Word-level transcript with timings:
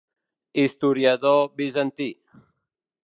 Historiador 0.61 1.53
bizantí. 1.55 2.09